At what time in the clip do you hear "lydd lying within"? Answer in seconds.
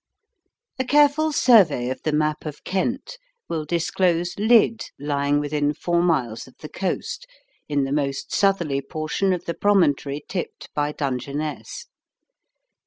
4.39-5.75